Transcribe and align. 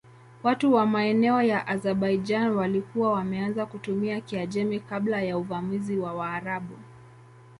Watu 0.43 0.73
wa 0.73 0.85
maeneo 0.85 1.41
ya 1.41 1.67
Azerbaijan 1.67 2.49
walikuwa 2.55 3.11
wameanza 3.13 3.65
kutumia 3.65 4.21
Kiajemi 4.21 4.79
kabla 4.79 5.21
ya 5.21 5.37
uvamizi 5.37 5.97
wa 5.97 6.13
Waarabu. 6.13 6.75